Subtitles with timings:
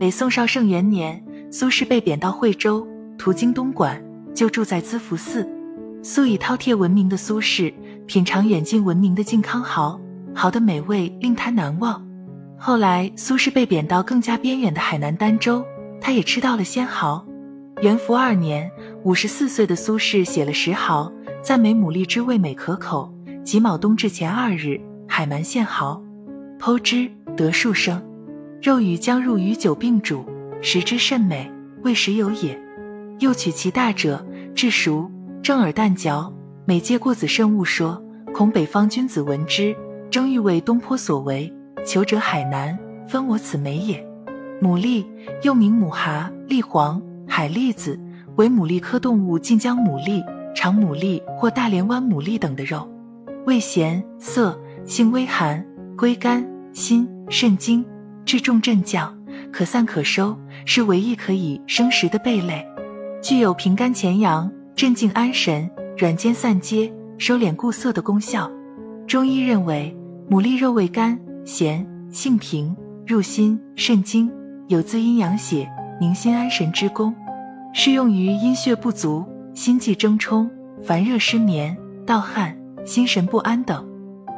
[0.00, 4.02] 北宋绍圣元年，苏轼被贬到惠州，途经东莞，
[4.34, 5.46] 就住在资福寺。
[6.02, 7.74] 素以饕餮闻名的苏轼，
[8.06, 10.00] 品尝远近闻名的靖康蚝，
[10.34, 12.02] 蚝的美味令他难忘。
[12.58, 15.62] 后来，苏轼被贬到更加边远的海南儋州，
[16.00, 17.22] 他也吃到了鲜蚝。
[17.82, 18.70] 元符二年，
[19.04, 21.12] 五十四岁的苏轼写了《石蚝》，
[21.42, 23.12] 赞美牡蛎之味美可口。
[23.44, 26.02] 己卯冬至前二日，海蛮现蚝，
[26.58, 28.02] 剖之得数升。
[28.60, 30.22] 肉与姜入与酒并煮，
[30.60, 31.50] 食之甚美，
[31.82, 32.60] 味食有也。
[33.18, 34.22] 又取其大者，
[34.54, 35.10] 至熟，
[35.42, 36.30] 正耳淡嚼。
[36.66, 38.02] 每借过子慎勿说，
[38.34, 39.74] 恐北方君子闻之，
[40.10, 41.50] 争欲为东坡所为，
[41.86, 42.78] 求者海南，
[43.08, 44.06] 分我此美也。
[44.60, 45.06] 牡蛎
[45.42, 47.98] 又名母蛤、蛎黄、海蛎子，
[48.36, 50.22] 为牡蛎科动物近江牡蛎、
[50.54, 52.86] 长牡蛎或大连湾牡蛎等的肉，
[53.46, 55.66] 味咸涩，性微寒，
[55.96, 57.82] 归肝、心、肾经。
[58.30, 59.12] 治重镇降，
[59.50, 62.64] 可散可收，是唯一可以生食的贝类，
[63.20, 68.48] 具有平肝潜阳、镇静安神、软坚散结、收敛固涩的功效。
[69.04, 69.92] 中医认为，
[70.30, 72.72] 牡蛎肉味甘咸，性平，
[73.04, 74.30] 入心肾经，
[74.68, 75.68] 有滋阴养血、
[76.00, 77.12] 宁心安神之功，
[77.74, 80.48] 适用于阴血不足、心悸怔冲、
[80.84, 82.56] 烦热失眠、盗汗、
[82.86, 83.84] 心神不安等，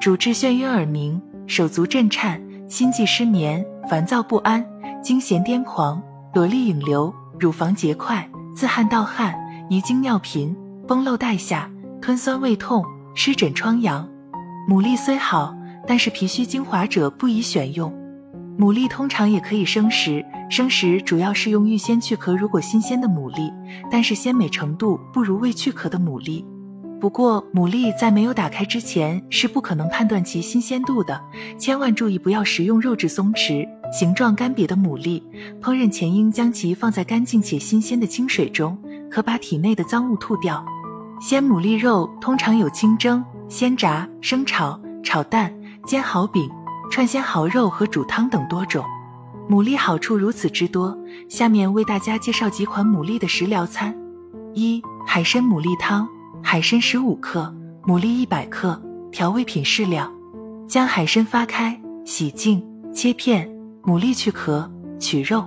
[0.00, 2.44] 主治眩晕耳鸣、手足震颤。
[2.68, 4.64] 心悸失眠、烦躁不安、
[5.00, 6.02] 惊痫癫狂、
[6.34, 9.32] 裸力引流、乳房结块、自汗盗汗、
[9.70, 10.54] 遗精尿频、
[10.88, 11.70] 崩漏带下、
[12.02, 12.84] 吞酸胃痛、
[13.14, 14.08] 湿疹疮疡。
[14.68, 15.54] 牡蛎虽好，
[15.86, 17.92] 但是脾虚精华者不宜选用。
[18.58, 23.52] 牡蛎通常也可以生食，生食主要是用预先去壳如果新鲜的牡蛎，
[23.88, 26.44] 但是鲜美程度不如未去壳的牡蛎。
[26.98, 31.20] 不过，牡蛎在没有打开之前是不可能判断其新鲜度的，
[31.58, 35.22] 千万注意不要食用肉质松弛、形状干瘪的牡蛎。
[35.60, 38.76] 烹饪前应将其放在干净且新鲜的清水中，
[39.10, 40.64] 可把体内的脏物吐掉。
[41.20, 45.54] 鲜牡蛎肉通常有清蒸、鲜炸、生炒、炒蛋、
[45.84, 46.50] 煎蚝饼、
[46.90, 48.84] 串鲜蚝肉和煮汤等多种。
[49.48, 50.98] 牡蛎好处如此之多，
[51.28, 53.94] 下面为大家介绍几款牡蛎的食疗餐：
[54.54, 56.08] 一、海参牡蛎汤。
[56.48, 57.52] 海参十五克，
[57.82, 58.80] 牡蛎一百克，
[59.10, 60.08] 调味品适量。
[60.68, 62.64] 将海参发开，洗净，
[62.94, 63.44] 切片；
[63.82, 64.70] 牡蛎去壳，
[65.00, 65.44] 取肉。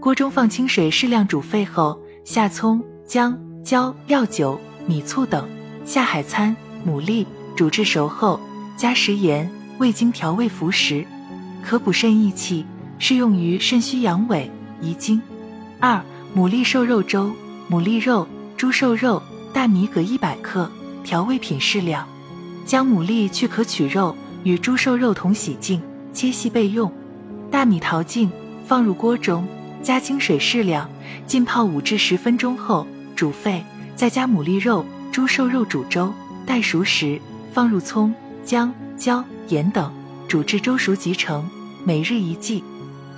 [0.00, 5.48] 锅中放清水，适量煮沸后，下葱、姜、椒、料酒、米醋等，
[5.84, 7.24] 下海参、牡蛎，
[7.54, 8.40] 煮至熟后，
[8.76, 9.48] 加食盐、
[9.78, 11.06] 味精调味服食，
[11.64, 12.66] 可补肾益气，
[12.98, 15.22] 适用于肾虚阳痿、遗精。
[15.78, 16.02] 二、
[16.34, 17.30] 牡蛎瘦肉粥：
[17.70, 18.26] 牡蛎肉、
[18.56, 19.21] 猪瘦肉。
[19.62, 20.68] 大米各一百克，
[21.04, 22.04] 调味品适量。
[22.66, 25.80] 将牡蛎去壳取肉，与猪瘦肉同洗净，
[26.12, 26.92] 切细备用。
[27.48, 28.28] 大米淘净，
[28.66, 29.46] 放入锅中，
[29.80, 30.90] 加清水适量，
[31.28, 32.84] 浸泡五至十分钟后
[33.14, 33.64] 煮沸，
[33.94, 36.12] 再加牡蛎肉、猪瘦肉煮粥。
[36.44, 37.20] 待熟时，
[37.52, 38.12] 放入葱、
[38.44, 39.92] 姜、椒、盐等，
[40.26, 41.48] 煮至粥熟即成。
[41.84, 42.64] 每日一剂，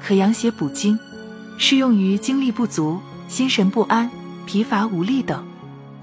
[0.03, 0.99] 可养血补精，
[1.57, 4.11] 适用于精力不足、心神不安、
[4.45, 5.43] 疲乏无力等。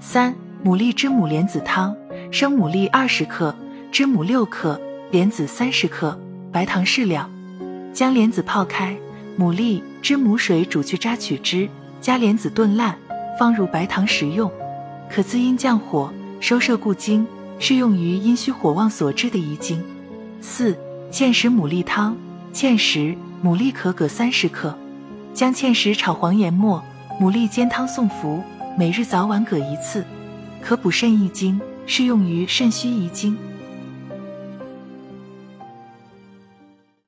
[0.04, 1.94] 三、牡蛎知母莲子汤：
[2.32, 3.54] 生牡蛎二十克，
[3.92, 4.78] 知母六克，
[5.12, 6.18] 莲子三十克，
[6.50, 7.30] 白糖适量。
[7.94, 8.96] 将莲子泡开，
[9.38, 11.68] 牡蛎、知母水煮去渣取汁，
[12.00, 12.98] 加莲子炖烂，
[13.38, 14.50] 放入白糖食用，
[15.08, 17.24] 可滋阴降火、收摄固精，
[17.60, 19.80] 适用于阴虚火旺所致的遗精。
[20.40, 20.76] 四、
[21.12, 22.16] 芡实牡蛎汤：
[22.52, 24.76] 芡实、牡蛎壳各三十克，
[25.32, 26.82] 将芡实炒黄研末，
[27.20, 28.42] 牡蛎煎汤送服。
[28.74, 30.02] 每日早晚各一次，
[30.62, 33.36] 可补肾益精，适用于肾虚遗精。